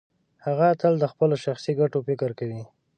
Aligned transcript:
هغه 0.45 0.67
تل 0.81 0.93
د 0.99 1.05
خپلو 1.11 1.35
شخصي 1.45 1.71
ګټو 1.81 1.99
فکر 2.07 2.29
کوي. 2.39 2.63